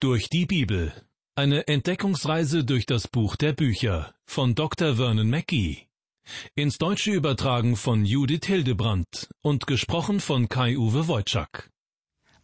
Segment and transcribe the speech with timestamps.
[0.00, 0.92] Durch die Bibel.
[1.34, 4.94] Eine Entdeckungsreise durch das Buch der Bücher von Dr.
[4.94, 5.88] Vernon Mackey.
[6.54, 11.72] Ins Deutsche übertragen von Judith Hildebrandt und gesprochen von Kai-Uwe Wojczak.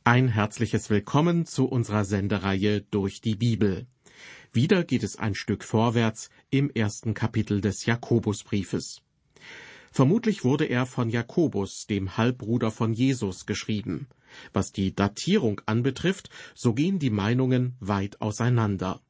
[0.03, 3.87] Ein herzliches Willkommen zu unserer Sendereihe Durch die Bibel.
[4.53, 9.01] Wieder geht es ein Stück vorwärts im ersten Kapitel des Jakobusbriefes.
[9.93, 14.09] Vermutlich wurde er von Jakobus, dem Halbbruder von Jesus, geschrieben.
[14.53, 19.01] Was die Datierung anbetrifft, so gehen die Meinungen weit auseinander.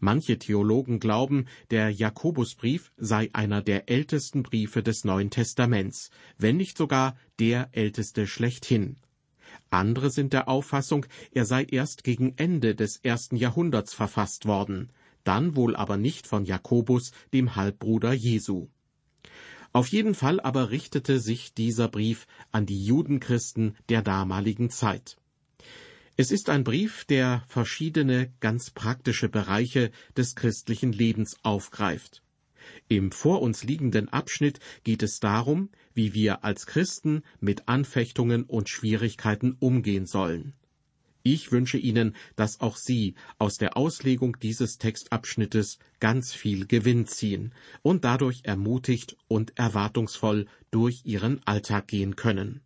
[0.00, 6.76] Manche Theologen glauben, der Jakobusbrief sei einer der ältesten Briefe des Neuen Testaments, wenn nicht
[6.76, 8.96] sogar der älteste schlechthin.
[9.70, 14.90] Andere sind der Auffassung, er sei erst gegen Ende des ersten Jahrhunderts verfasst worden,
[15.24, 18.68] dann wohl aber nicht von Jakobus, dem Halbbruder Jesu.
[19.72, 25.16] Auf jeden Fall aber richtete sich dieser Brief an die Judenchristen der damaligen Zeit.
[26.16, 32.22] Es ist ein Brief, der verschiedene ganz praktische Bereiche des christlichen Lebens aufgreift.
[32.88, 38.68] Im vor uns liegenden Abschnitt geht es darum, wie wir als Christen mit Anfechtungen und
[38.68, 40.52] Schwierigkeiten umgehen sollen.
[41.24, 47.54] Ich wünsche Ihnen, dass auch Sie aus der Auslegung dieses Textabschnittes ganz viel Gewinn ziehen
[47.82, 52.62] und dadurch ermutigt und erwartungsvoll durch Ihren Alltag gehen können.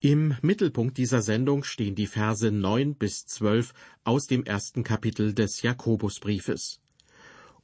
[0.00, 3.72] Im Mittelpunkt dieser Sendung stehen die Verse neun bis zwölf
[4.04, 6.80] aus dem ersten Kapitel des Jakobusbriefes.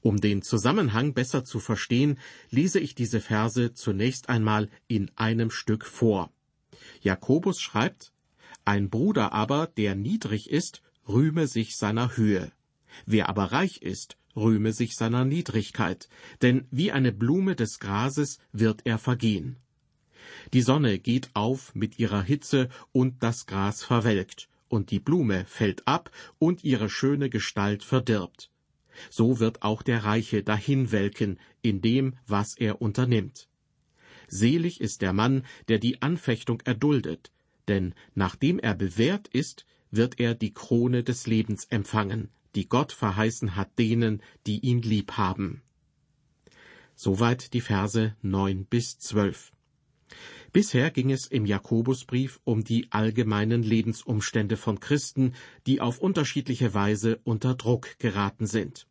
[0.01, 2.19] Um den Zusammenhang besser zu verstehen,
[2.51, 6.33] lese ich diese Verse zunächst einmal in einem Stück vor.
[7.03, 8.12] Jakobus schreibt,
[8.64, 12.53] ein Bruder aber, der niedrig ist, rühme sich seiner Höhe.
[13.06, 16.09] Wer aber reich ist, rühme sich seiner Niedrigkeit,
[16.42, 19.56] denn wie eine Blume des Grases wird er vergehen.
[20.53, 25.87] Die Sonne geht auf mit ihrer Hitze und das Gras verwelkt, und die Blume fällt
[25.87, 28.50] ab und ihre schöne Gestalt verdirbt.
[29.11, 33.48] So wird auch der Reiche dahinwelken in dem, was er unternimmt.
[34.32, 37.31] Selig ist der Mann, der die Anfechtung erduldet,
[37.69, 43.56] denn nachdem er bewährt ist, wird er die Krone des Lebens empfangen, die Gott verheißen
[43.56, 45.60] hat denen, die ihn lieb haben.
[46.94, 49.53] Soweit die Verse neun bis zwölf.
[50.50, 55.34] Bisher ging es im Jakobusbrief um die allgemeinen Lebensumstände von Christen,
[55.66, 58.87] die auf unterschiedliche Weise unter Druck geraten sind.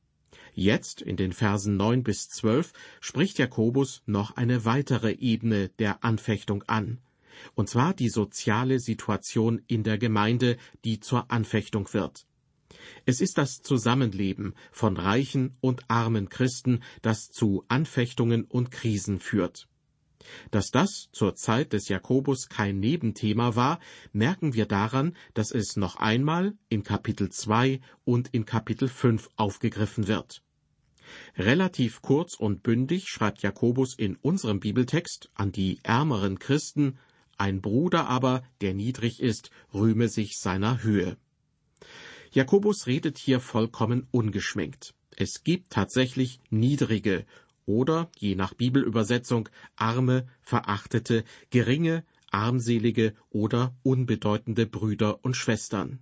[0.53, 6.64] Jetzt, in den Versen neun bis zwölf, spricht Jakobus noch eine weitere Ebene der Anfechtung
[6.64, 7.00] an,
[7.56, 12.25] und zwar die soziale Situation in der Gemeinde, die zur Anfechtung wird.
[13.06, 19.68] Es ist das Zusammenleben von reichen und armen Christen, das zu Anfechtungen und Krisen führt.
[20.52, 23.80] Dass das zur Zeit des Jakobus kein Nebenthema war,
[24.14, 30.08] merken wir daran, dass es noch einmal in Kapitel 2 und in Kapitel 5 aufgegriffen
[30.08, 30.42] wird.
[31.38, 36.98] Relativ kurz und bündig schreibt Jakobus in unserem Bibeltext an die ärmeren Christen,
[37.38, 41.18] ein Bruder aber, der niedrig ist, rühme sich seiner Höhe.
[42.31, 44.94] Jakobus redet hier vollkommen ungeschminkt.
[45.18, 47.26] Es gibt tatsächlich niedrige
[47.66, 56.00] oder, je nach Bibelübersetzung, arme, verachtete, geringe, armselige oder unbedeutende Brüder und Schwestern.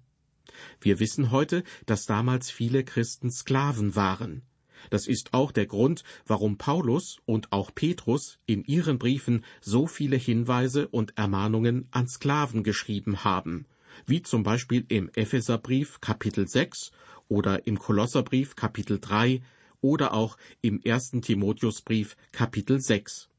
[0.82, 4.44] Wir wissen heute, dass damals viele Christen Sklaven waren.
[4.90, 10.16] Das ist auch der Grund, warum Paulus und auch Petrus in ihren Briefen so viele
[10.16, 13.66] Hinweise und Ermahnungen an Sklaven geschrieben haben,
[14.06, 16.92] wie zum Beispiel im Epheserbrief Kapitel 6
[17.28, 19.42] oder im Kolosserbrief Kapitel 3
[19.82, 23.30] oder auch im ersten Timotheusbrief Kapitel 6.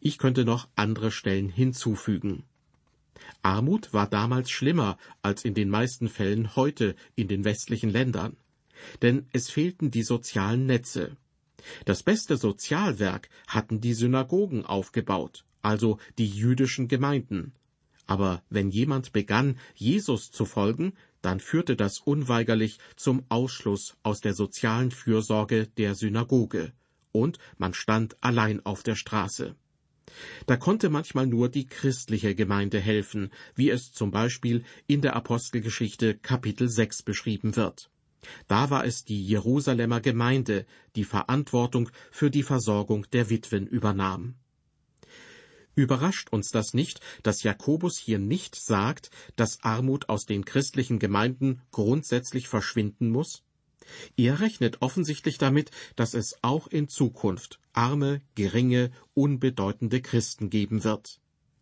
[0.00, 2.44] Ich könnte noch andere Stellen hinzufügen.
[3.42, 8.36] Armut war damals schlimmer als in den meisten Fällen heute in den westlichen Ländern.
[9.00, 11.16] Denn es fehlten die sozialen Netze.
[11.84, 17.52] Das beste Sozialwerk hatten die Synagogen aufgebaut, also die jüdischen Gemeinden.
[18.06, 24.34] Aber wenn jemand begann, Jesus zu folgen, dann führte das unweigerlich zum Ausschluss aus der
[24.34, 26.72] sozialen Fürsorge der Synagoge,
[27.12, 29.54] und man stand allein auf der Straße.
[30.46, 36.16] Da konnte manchmal nur die christliche Gemeinde helfen, wie es zum Beispiel in der Apostelgeschichte
[36.16, 37.90] Kapitel 6 beschrieben wird.
[38.46, 40.66] Da war es die Jerusalemer Gemeinde,
[40.96, 44.34] die Verantwortung für die Versorgung der Witwen übernahm.
[45.74, 51.62] Überrascht uns das nicht, dass Jakobus hier nicht sagt, dass Armut aus den christlichen Gemeinden
[51.70, 53.42] grundsätzlich verschwinden muss?
[54.16, 61.20] Er rechnet offensichtlich damit, dass es auch in Zukunft arme, geringe, unbedeutende Christen geben wird.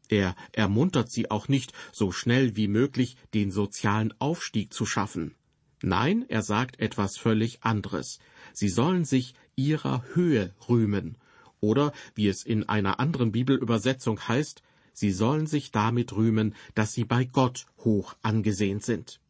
[0.08, 5.36] Er ermuntert sie auch nicht, so schnell wie möglich den sozialen Aufstieg zu schaffen.
[5.82, 8.18] Nein, er sagt etwas völlig anderes.
[8.52, 11.16] Sie sollen sich ihrer Höhe rühmen.
[11.60, 14.62] Oder, wie es in einer anderen Bibelübersetzung heißt,
[14.92, 19.20] sie sollen sich damit rühmen, dass sie bei Gott hoch angesehen sind.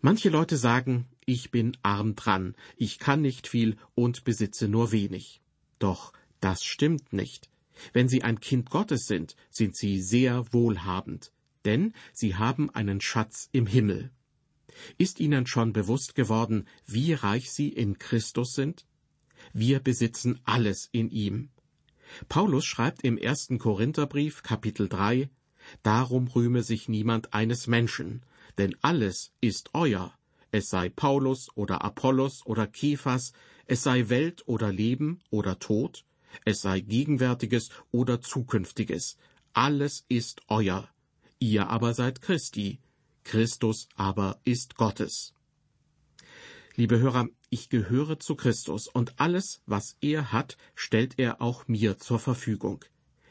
[0.00, 5.42] Manche Leute sagen, ich bin arm dran, ich kann nicht viel und besitze nur wenig.
[5.78, 7.50] Doch das stimmt nicht.
[7.92, 11.32] Wenn Sie ein Kind Gottes sind, sind Sie sehr wohlhabend,
[11.64, 14.10] denn Sie haben einen Schatz im Himmel.
[14.98, 18.86] Ist Ihnen schon bewusst geworden, wie reich Sie in Christus sind?
[19.52, 21.50] Wir besitzen alles in ihm.
[22.28, 25.30] Paulus schreibt im ersten Korintherbrief Kapitel 3,
[25.82, 28.22] Darum rühme sich niemand eines Menschen,
[28.58, 30.12] denn alles ist euer,
[30.50, 33.32] es sei Paulus oder Apollos oder Kephas,
[33.66, 36.04] es sei Welt oder Leben oder Tod,
[36.44, 39.16] es sei Gegenwärtiges oder Zukünftiges,
[39.52, 40.88] alles ist euer.
[41.38, 42.80] Ihr aber seid Christi,
[43.24, 45.34] Christus aber ist Gottes.
[46.76, 51.98] Liebe Hörer, ich gehöre zu Christus und alles, was er hat, stellt er auch mir
[51.98, 52.84] zur Verfügung.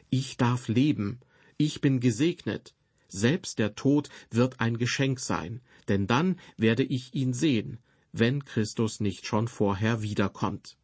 [0.10, 1.20] Ich darf leben,
[1.58, 2.76] ich bin gesegnet,
[3.08, 7.80] selbst der Tod wird ein Geschenk sein, denn dann werde ich ihn sehen,
[8.12, 10.78] wenn Christus nicht schon vorher wiederkommt.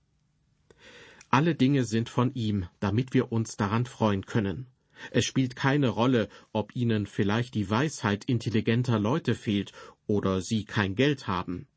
[1.30, 4.68] Alle Dinge sind von ihm, damit wir uns daran freuen können.
[5.12, 9.74] Es spielt keine Rolle, ob ihnen vielleicht die Weisheit intelligenter Leute fehlt
[10.08, 11.68] oder sie kein Geld haben.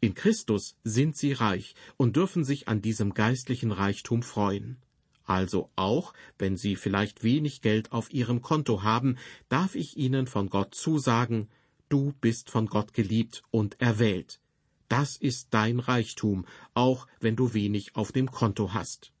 [0.00, 4.76] In Christus sind sie reich und dürfen sich an diesem geistlichen Reichtum freuen.
[5.24, 9.16] Also auch, wenn sie vielleicht wenig Geld auf ihrem Konto haben,
[9.48, 11.48] darf ich ihnen von Gott zusagen,
[11.88, 14.40] du bist von Gott geliebt und erwählt.
[14.88, 19.12] Das ist dein Reichtum, auch wenn du wenig auf dem Konto hast.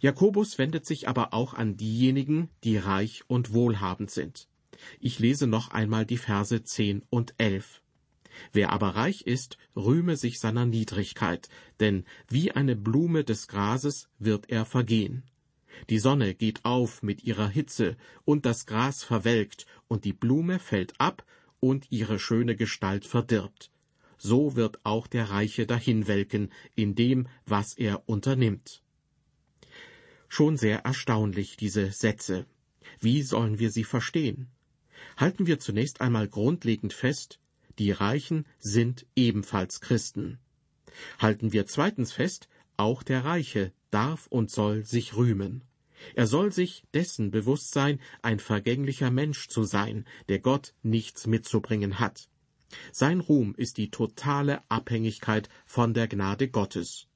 [0.00, 4.48] Jakobus wendet sich aber auch an diejenigen, die reich und wohlhabend sind.
[5.00, 7.82] Ich lese noch einmal die Verse zehn und elf.
[8.52, 11.48] Wer aber reich ist, rühme sich seiner Niedrigkeit,
[11.80, 15.24] denn wie eine Blume des Grases wird er vergehen.
[15.90, 21.00] Die Sonne geht auf mit ihrer Hitze, und das Gras verwelkt, und die Blume fällt
[21.00, 21.24] ab,
[21.60, 23.70] und ihre schöne Gestalt verdirbt
[24.18, 28.82] so wird auch der Reiche dahinwelken in dem, was er unternimmt.
[30.28, 32.46] Schon sehr erstaunlich diese Sätze.
[33.00, 34.48] Wie sollen wir sie verstehen?
[35.16, 37.38] Halten wir zunächst einmal grundlegend fest,
[37.78, 40.38] die Reichen sind ebenfalls Christen.
[41.18, 45.62] Halten wir zweitens fest, auch der Reiche darf und soll sich rühmen.
[46.14, 51.98] Er soll sich dessen bewusst sein, ein vergänglicher Mensch zu sein, der Gott nichts mitzubringen
[51.98, 52.28] hat.
[52.92, 57.06] Sein Ruhm ist die totale Abhängigkeit von der Gnade Gottes.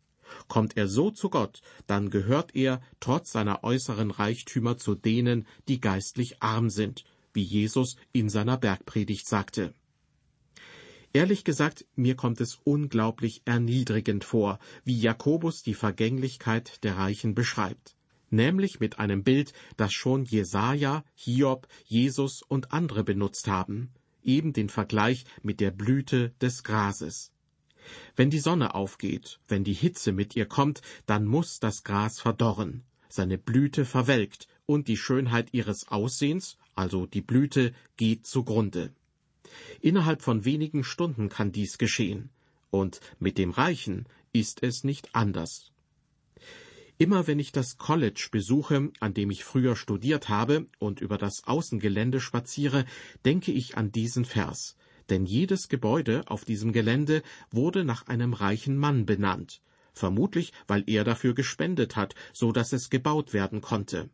[0.48, 5.80] Kommt er so zu Gott, dann gehört er trotz seiner äußeren Reichtümer zu denen, die
[5.80, 7.04] geistlich arm sind,
[7.34, 9.74] wie Jesus in seiner Bergpredigt sagte.
[11.12, 17.96] Ehrlich gesagt, mir kommt es unglaublich erniedrigend vor, wie Jakobus die Vergänglichkeit der Reichen beschreibt.
[18.30, 23.92] Nämlich mit einem Bild, das schon Jesaja, Hiob, Jesus und andere benutzt haben
[24.24, 27.32] eben den Vergleich mit der Blüte des Grases.
[28.14, 32.84] Wenn die Sonne aufgeht, wenn die Hitze mit ihr kommt, dann muss das Gras verdorren,
[33.08, 38.92] seine Blüte verwelkt und die Schönheit ihres Aussehens, also die Blüte, geht zugrunde.
[39.80, 42.30] Innerhalb von wenigen Stunden kann dies geschehen,
[42.70, 45.72] und mit dem Reichen ist es nicht anders.
[46.98, 51.42] Immer wenn ich das College besuche, an dem ich früher studiert habe, und über das
[51.44, 52.84] Außengelände spaziere,
[53.24, 54.76] denke ich an diesen Vers.
[55.10, 59.60] Denn jedes Gebäude auf diesem Gelände wurde nach einem reichen Mann benannt,
[59.92, 64.08] vermutlich weil er dafür gespendet hat, so dass es gebaut werden konnte.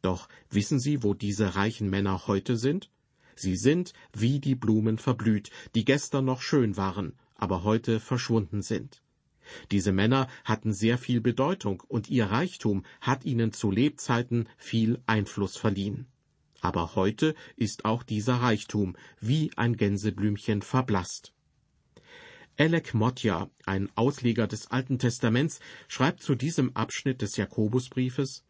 [0.00, 2.88] Doch wissen Sie, wo diese reichen Männer heute sind?
[3.38, 9.00] Sie sind wie die Blumen verblüht, die gestern noch schön waren, aber heute verschwunden sind.
[9.70, 15.56] Diese Männer hatten sehr viel Bedeutung und ihr Reichtum hat ihnen zu Lebzeiten viel Einfluss
[15.56, 16.06] verliehen.
[16.60, 21.32] Aber heute ist auch dieser Reichtum wie ein Gänseblümchen verblasst.
[22.56, 28.42] Elek Motja, ein Ausleger des Alten Testaments, schreibt zu diesem Abschnitt des Jakobusbriefes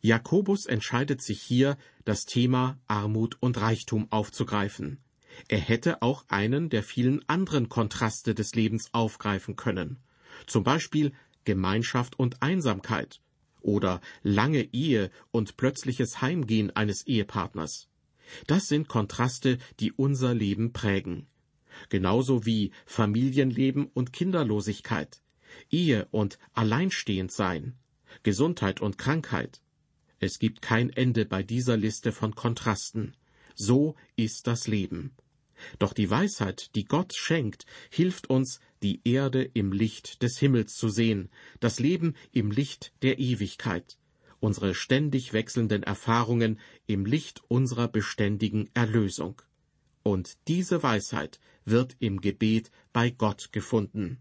[0.00, 4.98] Jakobus entscheidet sich hier, das Thema Armut und Reichtum aufzugreifen.
[5.48, 9.98] Er hätte auch einen der vielen anderen Kontraste des Lebens aufgreifen können
[10.46, 11.12] zum Beispiel
[11.44, 13.20] Gemeinschaft und Einsamkeit
[13.60, 17.88] oder lange Ehe und plötzliches Heimgehen eines Ehepartners.
[18.46, 21.26] Das sind Kontraste, die unser Leben prägen.
[21.88, 25.22] Genauso wie Familienleben und Kinderlosigkeit,
[25.70, 27.76] Ehe und Alleinstehendsein,
[28.22, 29.60] Gesundheit und Krankheit.
[30.18, 33.16] Es gibt kein Ende bei dieser Liste von Kontrasten.
[33.54, 35.16] So ist das Leben.
[35.78, 40.88] Doch die Weisheit, die Gott schenkt, hilft uns, die Erde im Licht des Himmels zu
[40.88, 43.98] sehen, das Leben im Licht der Ewigkeit,
[44.40, 49.42] unsere ständig wechselnden Erfahrungen im Licht unserer beständigen Erlösung.
[50.02, 54.18] Und diese Weisheit wird im Gebet bei Gott gefunden.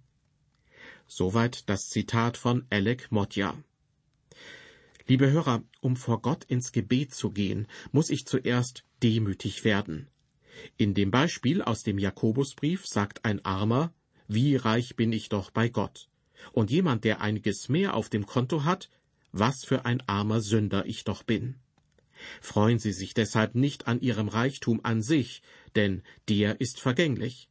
[1.08, 3.58] Soweit das Zitat von Alec Motja.
[5.10, 10.08] Liebe Hörer, um vor Gott ins Gebet zu gehen, muss ich zuerst demütig werden.
[10.78, 13.92] In dem Beispiel aus dem Jakobusbrief sagt ein Armer,
[14.28, 16.10] wie reich bin ich doch bei Gott.
[16.52, 18.92] Und jemand, der einiges mehr auf dem Konto hat,
[19.32, 21.56] was für ein armer Sünder ich doch bin.
[22.40, 25.42] Freuen Sie sich deshalb nicht an Ihrem Reichtum an sich,
[25.76, 27.49] denn der ist vergänglich.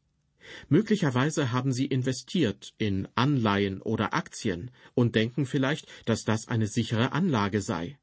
[0.68, 7.12] Möglicherweise haben Sie investiert in Anleihen oder Aktien und denken vielleicht, dass das eine sichere
[7.12, 7.98] Anlage sei.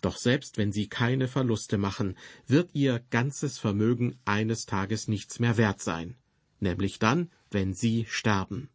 [0.00, 5.56] Doch selbst wenn Sie keine Verluste machen, wird Ihr ganzes Vermögen eines Tages nichts mehr
[5.56, 6.16] wert sein,
[6.60, 8.68] nämlich dann, wenn Sie sterben.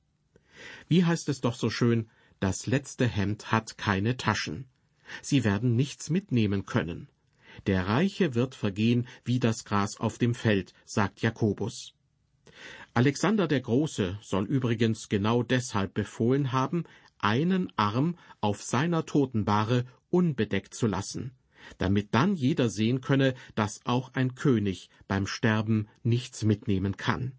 [0.87, 2.09] Wie heißt es doch so schön,
[2.39, 4.65] das letzte Hemd hat keine Taschen.
[5.21, 7.09] Sie werden nichts mitnehmen können.
[7.65, 11.96] Der Reiche wird vergehen wie das Gras auf dem Feld, sagt Jakobus.
[12.93, 16.83] Alexander der Große soll übrigens genau deshalb befohlen haben,
[17.19, 21.31] einen Arm auf seiner Totenbahre unbedeckt zu lassen,
[21.77, 27.33] damit dann jeder sehen könne, dass auch ein König beim Sterben nichts mitnehmen kann.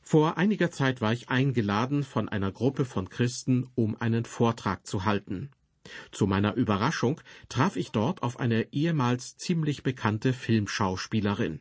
[0.00, 5.04] Vor einiger Zeit war ich eingeladen von einer Gruppe von Christen, um einen Vortrag zu
[5.04, 5.50] halten.
[6.12, 11.60] Zu meiner Überraschung traf ich dort auf eine ehemals ziemlich bekannte Filmschauspielerin.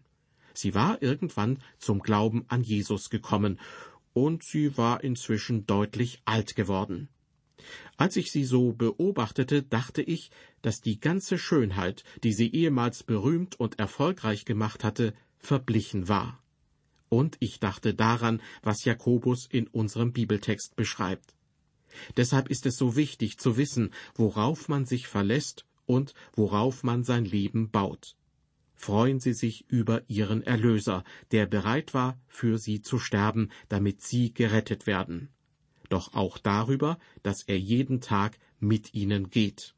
[0.58, 3.60] Sie war irgendwann zum Glauben an Jesus gekommen,
[4.14, 7.10] und sie war inzwischen deutlich alt geworden.
[7.98, 10.32] Als ich sie so beobachtete, dachte ich,
[10.62, 16.42] dass die ganze Schönheit, die sie ehemals berühmt und erfolgreich gemacht hatte, verblichen war.
[17.10, 21.36] Und ich dachte daran, was Jakobus in unserem Bibeltext beschreibt.
[22.18, 27.26] Deshalb ist es so wichtig zu wissen, worauf man sich verlässt und worauf man sein
[27.26, 28.16] Leben baut
[28.76, 34.34] freuen sie sich über ihren Erlöser, der bereit war, für sie zu sterben, damit sie
[34.34, 35.30] gerettet werden.
[35.90, 39.76] Doch auch darüber, dass er jeden Tag mit ihnen geht.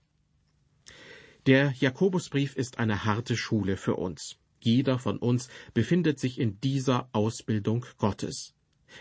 [1.45, 4.37] Der Jakobusbrief ist eine harte Schule für uns.
[4.59, 8.53] Jeder von uns befindet sich in dieser Ausbildung Gottes.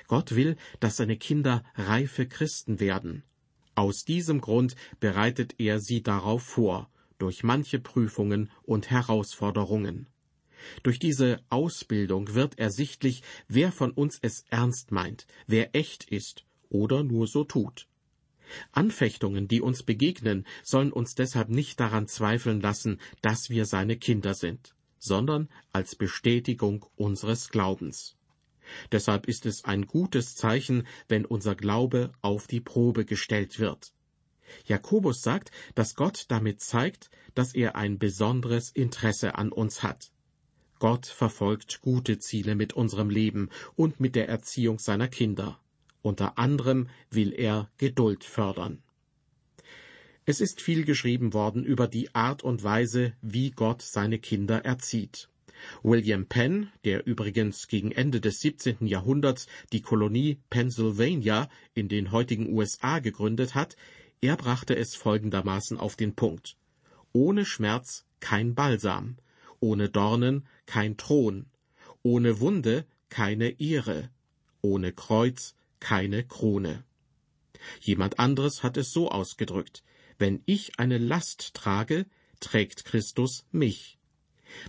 [0.07, 3.23] Gott will, dass seine Kinder reife Christen werden.
[3.75, 10.07] Aus diesem Grund bereitet er sie darauf vor, durch manche Prüfungen und Herausforderungen.
[10.83, 17.05] Durch diese Ausbildung wird ersichtlich, wer von uns es ernst meint, wer echt ist oder
[17.05, 17.89] nur so tut.
[18.73, 24.35] Anfechtungen, die uns begegnen, sollen uns deshalb nicht daran zweifeln lassen, dass wir seine Kinder
[24.35, 28.17] sind, sondern als Bestätigung unseres Glaubens.
[28.93, 33.93] Deshalb ist es ein gutes Zeichen, wenn unser Glaube auf die Probe gestellt wird.
[34.67, 40.11] Jakobus sagt, dass Gott damit zeigt, dass er ein besonderes Interesse an uns hat.
[40.79, 45.59] Gott verfolgt gute Ziele mit unserem Leben und mit der Erziehung seiner Kinder.
[46.03, 48.83] Unter anderem will er Geduld fördern.
[50.25, 55.29] Es ist viel geschrieben worden über die Art und Weise, wie Gott seine Kinder erzieht.
[55.83, 58.87] William Penn, der übrigens gegen Ende des 17.
[58.87, 63.77] Jahrhunderts die Kolonie Pennsylvania in den heutigen USA gegründet hat,
[64.27, 66.57] er brachte es folgendermaßen auf den Punkt.
[67.13, 69.19] Ohne Schmerz kein Balsam,
[69.61, 71.47] ohne Dornen kein Thron,
[72.03, 74.11] ohne Wunde keine Ehre,
[74.63, 76.83] ohne Kreuz keine Krone.
[77.81, 79.85] Jemand anderes hat es so ausgedrückt,
[80.19, 82.07] wenn ich eine Last trage,
[82.41, 83.97] trägt Christus mich.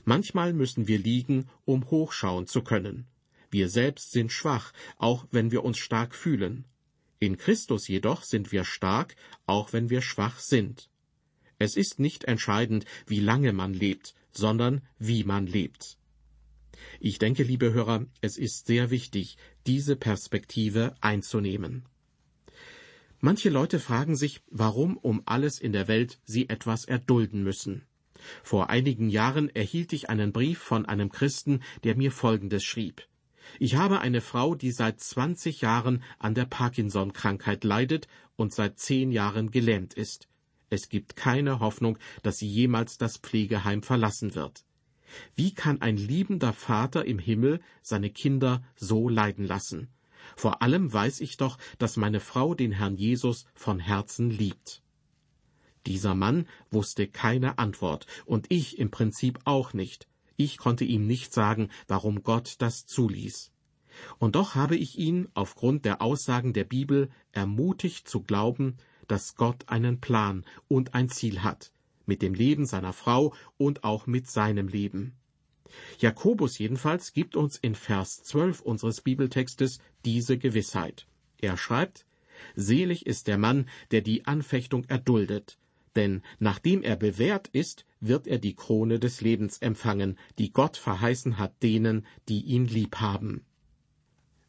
[0.06, 3.08] Manchmal müssen wir liegen, um hochschauen zu können.
[3.50, 6.66] Wir selbst sind schwach, auch wenn wir uns stark fühlen.
[7.20, 10.90] In Christus jedoch sind wir stark, auch wenn wir schwach sind.
[11.60, 15.98] Es ist nicht entscheidend, wie lange man lebt, sondern wie man lebt.
[17.00, 21.86] Ich denke, liebe Hörer, es ist sehr wichtig, diese Perspektive einzunehmen.
[23.20, 27.84] Manche Leute fragen sich, warum um alles in der Welt sie etwas erdulden müssen.
[28.44, 33.08] Vor einigen Jahren erhielt ich einen Brief von einem Christen, der mir Folgendes schrieb.
[33.60, 39.12] Ich habe eine Frau, die seit 20 Jahren an der Parkinson-Krankheit leidet und seit zehn
[39.12, 40.28] Jahren gelähmt ist.
[40.70, 44.66] Es gibt keine Hoffnung, dass sie jemals das Pflegeheim verlassen wird.
[45.36, 49.90] Wie kann ein liebender Vater im Himmel seine Kinder so leiden lassen?
[50.36, 54.82] Vor allem weiß ich doch, dass meine Frau den Herrn Jesus von Herzen liebt.
[55.86, 60.08] Dieser Mann wusste keine Antwort, und ich im Prinzip auch nicht.
[60.38, 63.52] Ich konnte ihm nicht sagen, warum Gott das zuließ.
[64.20, 68.78] Und doch habe ich ihn aufgrund der Aussagen der Bibel ermutigt zu glauben,
[69.08, 71.72] dass Gott einen Plan und ein Ziel hat,
[72.06, 75.16] mit dem Leben seiner Frau und auch mit seinem Leben.
[76.00, 81.08] Jakobus jedenfalls gibt uns in Vers 12 unseres Bibeltextes diese Gewissheit.
[81.40, 82.06] Er schreibt,
[82.56, 85.58] Selig ist der Mann, der die Anfechtung erduldet,
[85.98, 91.40] denn nachdem er bewährt ist, wird er die Krone des Lebens empfangen, die Gott verheißen
[91.40, 93.44] hat denen, die ihn lieb haben.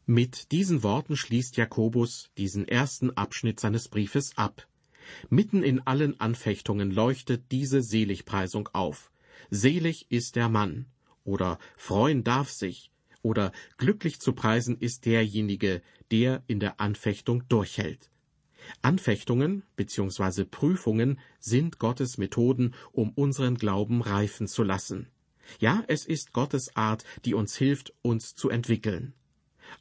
[0.05, 4.67] Mit diesen Worten schließt Jakobus diesen ersten Abschnitt seines Briefes ab.
[5.29, 9.11] Mitten in allen Anfechtungen leuchtet diese Seligpreisung auf.
[9.49, 10.85] Selig ist der Mann,
[11.23, 12.91] oder freuen darf sich,
[13.21, 18.09] oder glücklich zu preisen ist derjenige, der in der Anfechtung durchhält.
[18.81, 20.45] Anfechtungen bzw.
[20.45, 25.07] Prüfungen sind Gottes Methoden, um unseren Glauben reifen zu lassen.
[25.59, 29.13] Ja, es ist Gottes Art, die uns hilft, uns zu entwickeln.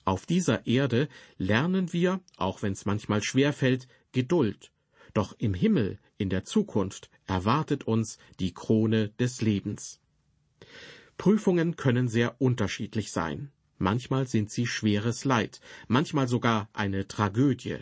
[0.04, 4.72] Auf dieser Erde lernen wir, auch wenn es manchmal schwer fällt, Geduld.
[5.14, 10.00] Doch im Himmel, in der Zukunft, erwartet uns die Krone des Lebens.
[11.16, 13.50] Prüfungen können sehr unterschiedlich sein.
[13.78, 17.78] Manchmal sind sie schweres Leid, manchmal sogar eine Tragödie.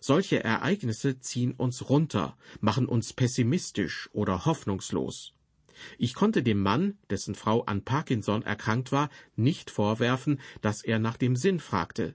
[0.00, 5.34] Solche Ereignisse ziehen uns runter, machen uns pessimistisch oder hoffnungslos.
[5.98, 11.16] Ich konnte dem Mann, dessen Frau an Parkinson erkrankt war, nicht vorwerfen, dass er nach
[11.16, 12.14] dem Sinn fragte.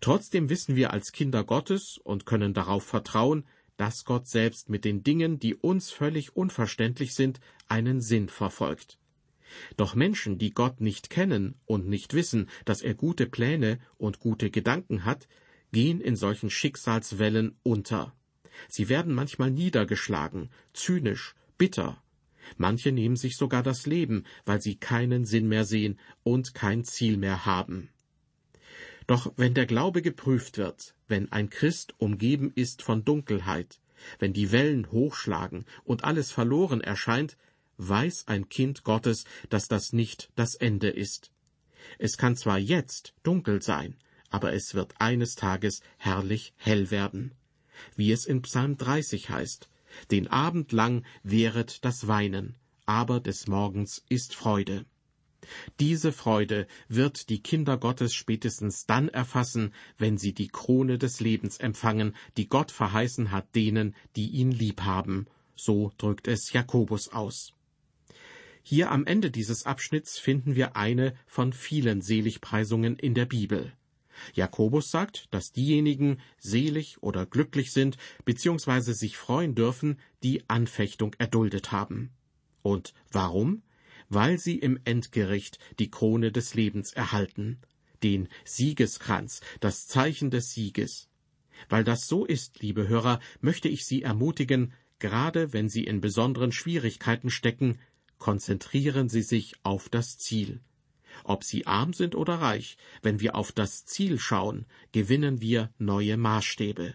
[0.00, 3.44] Trotzdem wissen wir als Kinder Gottes und können darauf vertrauen,
[3.76, 8.98] dass Gott selbst mit den Dingen, die uns völlig unverständlich sind, einen Sinn verfolgt.
[9.76, 14.50] Doch Menschen, die Gott nicht kennen und nicht wissen, dass er gute Pläne und gute
[14.50, 15.28] Gedanken hat,
[15.72, 18.14] gehen in solchen Schicksalswellen unter.
[18.68, 22.02] Sie werden manchmal niedergeschlagen, zynisch, bitter.
[22.56, 27.16] Manche nehmen sich sogar das Leben, weil sie keinen Sinn mehr sehen und kein Ziel
[27.16, 27.88] mehr haben.
[29.06, 33.80] Doch wenn der Glaube geprüft wird, wenn ein Christ umgeben ist von Dunkelheit,
[34.18, 37.36] wenn die Wellen hochschlagen und alles verloren erscheint,
[37.78, 41.30] weiß ein Kind Gottes, dass das nicht das Ende ist.
[41.98, 43.96] Es kann zwar jetzt dunkel sein,
[44.32, 47.32] aber es wird eines Tages herrlich hell werden.
[47.94, 49.68] Wie es in Psalm 30 heißt,
[50.10, 54.84] den Abend lang währet das Weinen, aber des Morgens ist Freude.
[55.80, 61.58] Diese Freude wird die Kinder Gottes spätestens dann erfassen, wenn sie die Krone des Lebens
[61.58, 65.26] empfangen, die Gott verheißen hat denen, die ihn lieb haben.
[65.56, 67.52] So drückt es Jakobus aus.
[68.62, 73.72] Hier am Ende dieses Abschnitts finden wir eine von vielen Seligpreisungen in der Bibel.
[74.34, 81.72] Jakobus sagt, dass diejenigen selig oder glücklich sind, beziehungsweise sich freuen dürfen, die Anfechtung erduldet
[81.72, 82.10] haben.
[82.62, 83.62] Und warum?
[84.08, 87.58] Weil sie im Endgericht die Krone des Lebens erhalten,
[88.02, 91.08] den Siegeskranz, das Zeichen des Sieges.
[91.68, 96.52] Weil das so ist, liebe Hörer, möchte ich Sie ermutigen, gerade wenn Sie in besonderen
[96.52, 97.78] Schwierigkeiten stecken,
[98.18, 100.60] konzentrieren Sie sich auf das Ziel.
[101.24, 106.16] Ob sie arm sind oder reich, wenn wir auf das Ziel schauen, gewinnen wir neue
[106.16, 106.94] Maßstäbe.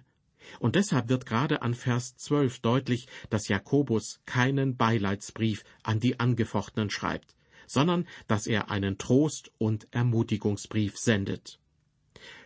[0.60, 6.90] Und deshalb wird gerade an Vers 12 deutlich, dass Jakobus keinen Beileidsbrief an die Angefochtenen
[6.90, 7.36] schreibt,
[7.68, 11.60] sondern dass er einen Trost- und Ermutigungsbrief sendet.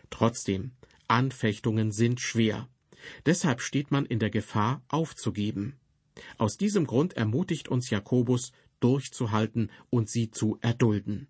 [0.10, 0.71] Trotzdem,
[1.07, 2.67] Anfechtungen sind schwer.
[3.25, 5.79] Deshalb steht man in der Gefahr, aufzugeben.
[6.38, 11.27] Aus diesem Grund ermutigt uns Jakobus, durchzuhalten und sie zu erdulden.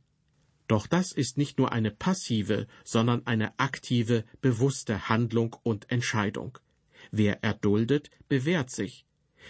[0.72, 6.60] Doch das ist nicht nur eine passive, sondern eine aktive, bewusste Handlung und Entscheidung.
[7.12, 9.06] Wer erduldet, bewährt sich.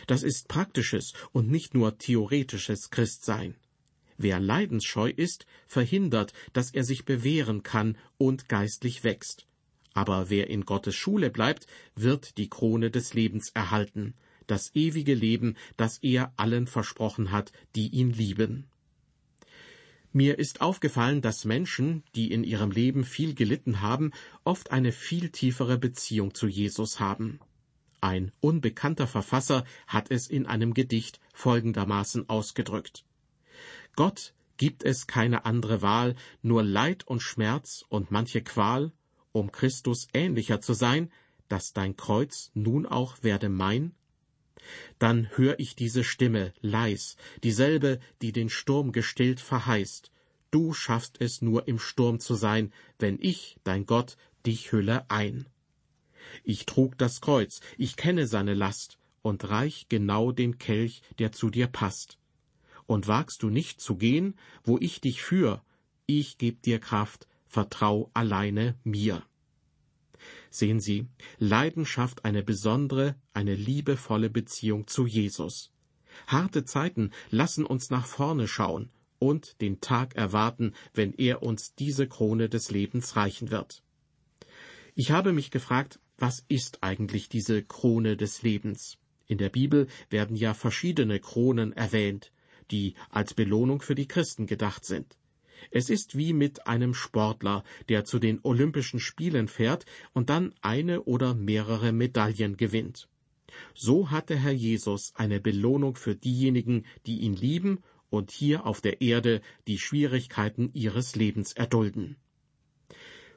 [0.07, 3.53] Das ist praktisches und nicht nur theoretisches Christsein.
[4.17, 9.45] Wer leidensscheu ist, verhindert, dass er sich bewähren kann und geistlich wächst.
[9.93, 14.15] Aber wer in Gottes Schule bleibt, wird die Krone des Lebens erhalten,
[14.47, 18.65] das ewige Leben, das er allen versprochen hat, die ihn lieben.
[20.13, 24.11] Mir ist aufgefallen, dass Menschen, die in ihrem Leben viel gelitten haben,
[24.43, 27.39] oft eine viel tiefere Beziehung zu Jesus haben.
[28.01, 33.05] Ein unbekannter Verfasser hat es in einem Gedicht folgendermaßen ausgedrückt
[33.95, 38.91] Gott gibt es keine andere Wahl, nur Leid und Schmerz und manche Qual,
[39.31, 41.11] um Christus ähnlicher zu sein,
[41.49, 43.93] dass dein Kreuz nun auch werde mein?
[44.99, 50.11] Dann hör ich diese Stimme leis, dieselbe, die den Sturm gestillt verheißt.
[50.51, 55.45] Du schaffst es nur im Sturm zu sein, wenn ich, dein Gott, dich hülle ein.
[56.43, 61.49] Ich trug das Kreuz, ich kenne seine Last, und reich genau den Kelch, der zu
[61.49, 62.17] dir passt.
[62.85, 65.63] Und wagst du nicht zu gehen, wo ich dich führ,
[66.05, 69.23] ich geb dir Kraft, vertrau alleine mir.
[70.51, 71.07] Sehen Sie,
[71.39, 75.71] Leidenschaft eine besondere, eine liebevolle Beziehung zu Jesus.
[76.27, 82.05] Harte Zeiten lassen uns nach vorne schauen und den Tag erwarten, wenn er uns diese
[82.05, 83.81] Krone des Lebens reichen wird.
[84.93, 88.97] Ich habe mich gefragt, was ist eigentlich diese Krone des Lebens?
[89.27, 92.33] In der Bibel werden ja verschiedene Kronen erwähnt,
[92.71, 95.17] die als Belohnung für die Christen gedacht sind.
[95.69, 101.03] Es ist wie mit einem Sportler, der zu den Olympischen Spielen fährt und dann eine
[101.03, 103.07] oder mehrere Medaillen gewinnt.
[103.75, 108.81] So hat der Herr Jesus eine Belohnung für diejenigen, die ihn lieben und hier auf
[108.81, 112.17] der Erde die Schwierigkeiten ihres Lebens erdulden.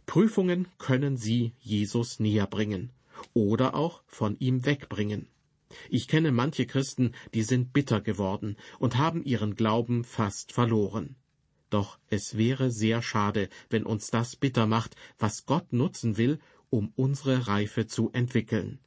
[0.07, 2.93] Prüfungen können sie Jesus näher bringen
[3.33, 5.29] oder auch von ihm wegbringen.
[5.89, 11.17] Ich kenne manche Christen, die sind bitter geworden und haben ihren Glauben fast verloren.
[11.75, 16.39] Doch es wäre sehr schade, wenn uns das bitter macht, was Gott nutzen will,
[16.71, 18.79] um unsere Reife zu entwickeln.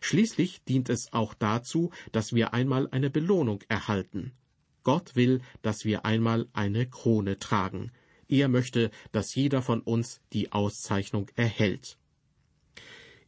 [0.00, 4.32] Schließlich dient es auch dazu, dass wir einmal eine Belohnung erhalten.
[4.84, 7.92] Gott will, dass wir einmal eine Krone tragen.
[8.26, 11.98] Er möchte, dass jeder von uns die Auszeichnung erhält.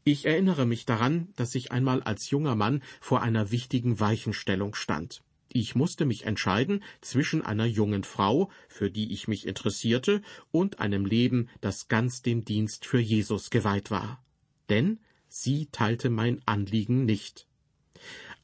[0.05, 5.23] Ich erinnere mich daran, dass ich einmal als junger Mann vor einer wichtigen Weichenstellung stand.
[5.59, 11.07] Ich musste mich entscheiden zwischen einer jungen Frau, für die ich mich interessierte, und einem
[11.07, 14.23] Leben, das ganz dem Dienst für Jesus geweiht war.
[14.69, 17.49] Denn sie teilte mein Anliegen nicht.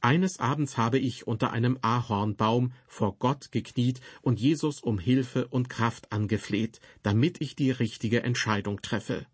[0.01, 5.69] Eines Abends habe ich unter einem Ahornbaum vor Gott gekniet und Jesus um Hilfe und
[5.69, 9.27] Kraft angefleht, damit ich die richtige Entscheidung treffe.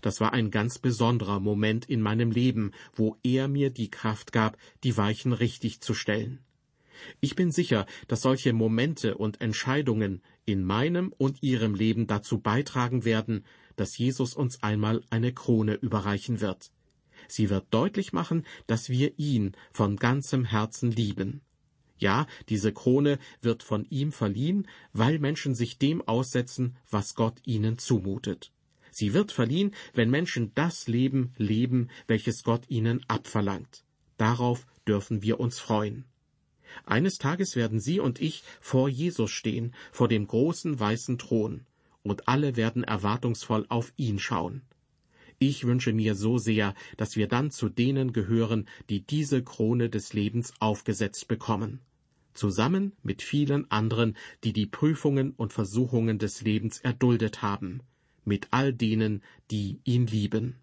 [0.00, 4.56] Das war ein ganz besonderer Moment in meinem Leben, wo er mir die Kraft gab,
[4.84, 6.38] die Weichen richtig zu stellen.
[7.20, 13.04] Ich bin sicher, dass solche Momente und Entscheidungen in meinem und Ihrem Leben dazu beitragen
[13.04, 13.44] werden,
[13.76, 16.70] dass Jesus uns einmal eine Krone überreichen wird.
[17.28, 21.42] Sie wird deutlich machen, dass wir ihn von ganzem Herzen lieben.
[21.98, 27.78] Ja, diese Krone wird von ihm verliehen, weil Menschen sich dem aussetzen, was Gott ihnen
[27.78, 28.52] zumutet.
[28.90, 33.84] Sie wird verliehen, wenn Menschen das Leben leben, welches Gott ihnen abverlangt.
[34.16, 36.04] Darauf dürfen wir uns freuen.
[36.84, 41.66] Eines Tages werden Sie und ich vor Jesus stehen, vor dem großen weißen Thron,
[42.02, 44.62] und alle werden erwartungsvoll auf ihn schauen.
[45.38, 50.12] Ich wünsche mir so sehr, dass wir dann zu denen gehören, die diese Krone des
[50.12, 51.80] Lebens aufgesetzt bekommen,
[52.34, 57.80] zusammen mit vielen anderen, die die Prüfungen und Versuchungen des Lebens erduldet haben,
[58.24, 60.56] mit all denen, die ihn lieben.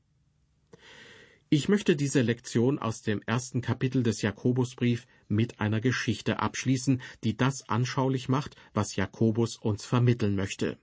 [1.50, 7.38] Ich möchte diese Lektion aus dem ersten Kapitel des Jakobusbrief mit einer Geschichte abschließen, die
[7.38, 10.78] das anschaulich macht, was Jakobus uns vermitteln möchte.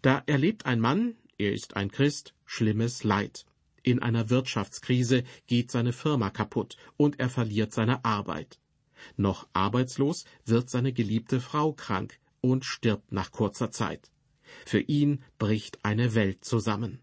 [0.00, 3.44] Da erlebt ein Mann, er ist ein Christ, schlimmes Leid.
[3.82, 8.58] In einer Wirtschaftskrise geht seine Firma kaputt und er verliert seine Arbeit.
[9.18, 14.10] Noch arbeitslos wird seine geliebte Frau krank und stirbt nach kurzer Zeit.
[14.64, 17.00] Für ihn bricht eine Welt zusammen.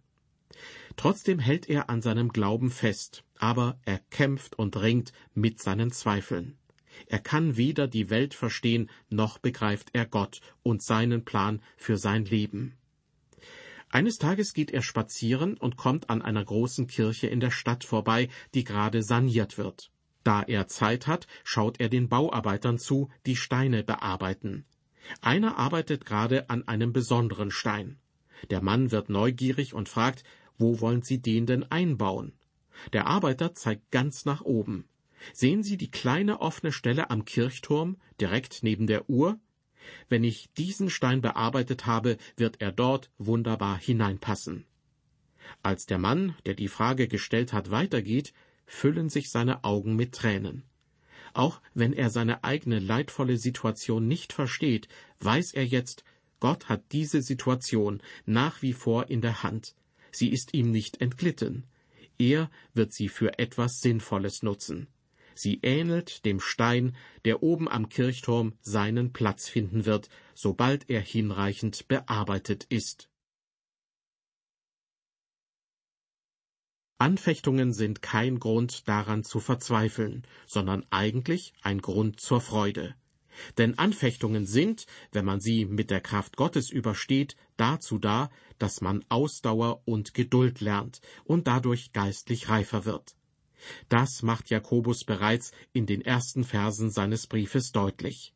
[0.95, 6.57] Trotzdem hält er an seinem Glauben fest, aber er kämpft und ringt mit seinen Zweifeln.
[7.07, 12.25] Er kann weder die Welt verstehen, noch begreift er Gott und seinen Plan für sein
[12.25, 12.77] Leben.
[13.89, 18.29] Eines Tages geht er spazieren und kommt an einer großen Kirche in der Stadt vorbei,
[18.53, 19.91] die gerade saniert wird.
[20.23, 24.65] Da er Zeit hat, schaut er den Bauarbeitern zu, die Steine bearbeiten.
[25.21, 27.99] Einer arbeitet gerade an einem besonderen Stein.
[28.49, 30.23] Der Mann wird neugierig und fragt,
[30.57, 32.33] wo wollen Sie den denn einbauen?
[32.91, 34.85] Der Arbeiter zeigt ganz nach oben.
[35.31, 39.39] Sehen Sie die kleine offene Stelle am Kirchturm, direkt neben der Uhr?
[40.09, 44.65] Wenn ich diesen Stein bearbeitet habe, wird er dort wunderbar hineinpassen.
[45.61, 48.33] Als der Mann, der die Frage gestellt hat, weitergeht,
[48.65, 50.63] füllen sich seine Augen mit Tränen.
[51.33, 54.87] Auch wenn er seine eigene leidvolle Situation nicht versteht,
[55.19, 56.03] weiß er jetzt,
[56.39, 59.75] Gott hat diese Situation nach wie vor in der Hand.
[60.13, 61.65] Sie ist ihm nicht entglitten.
[62.17, 64.87] Er wird sie für etwas Sinnvolles nutzen.
[65.35, 66.95] Sie ähnelt dem Stein,
[67.25, 73.09] der oben am Kirchturm seinen Platz finden wird, sobald er hinreichend bearbeitet ist.
[76.99, 82.95] Anfechtungen sind kein Grund daran zu verzweifeln, sondern eigentlich ein Grund zur Freude.
[83.57, 89.03] Denn Anfechtungen sind, wenn man sie mit der Kraft Gottes übersteht, dazu da, dass man
[89.09, 93.15] Ausdauer und Geduld lernt und dadurch geistlich reifer wird.
[93.89, 98.33] Das macht Jakobus bereits in den ersten Versen seines Briefes deutlich.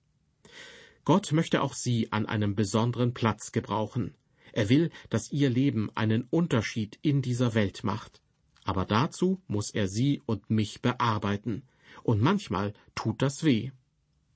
[1.04, 4.16] Gott möchte auch Sie an einem besonderen Platz gebrauchen.
[4.52, 8.22] Er will, dass Ihr Leben einen Unterschied in dieser Welt macht.
[8.66, 11.64] Aber dazu muss er Sie und mich bearbeiten.
[12.04, 13.72] Und manchmal tut das weh.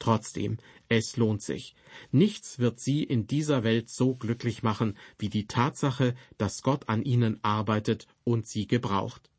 [0.01, 0.57] Trotzdem,
[0.89, 1.75] es lohnt sich.
[2.11, 7.03] Nichts wird Sie in dieser Welt so glücklich machen wie die Tatsache, dass Gott an
[7.03, 9.29] Ihnen arbeitet und Sie gebraucht.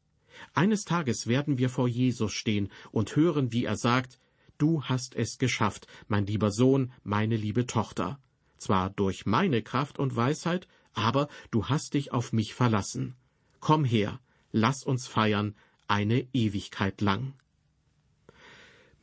[0.55, 4.21] Eines Tages werden wir vor Jesus stehen und hören, wie er sagt,
[4.57, 8.21] Du hast es geschafft, mein lieber Sohn, meine liebe Tochter.
[8.57, 13.17] Zwar durch meine Kraft und Weisheit, aber du hast dich auf mich verlassen.
[13.59, 14.21] Komm her,
[14.53, 15.57] lass uns feiern,
[15.89, 17.35] eine Ewigkeit lang.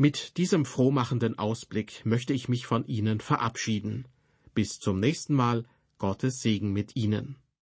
[0.02, 4.08] Mit diesem frohmachenden Ausblick möchte ich mich von Ihnen verabschieden.
[4.54, 5.66] Bis zum nächsten Mal,
[5.98, 7.36] Gottes Segen mit Ihnen.